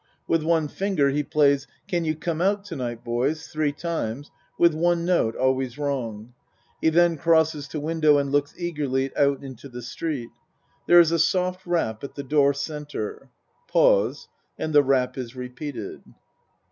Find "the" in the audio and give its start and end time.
9.69-9.83, 12.15-12.23, 14.73-14.81